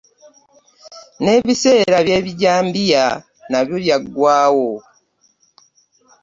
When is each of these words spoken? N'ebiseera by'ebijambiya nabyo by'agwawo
N'ebiseera 1.23 1.97
by'ebijambiya 2.05 3.05
nabyo 3.49 3.75
by'agwawo 3.83 4.71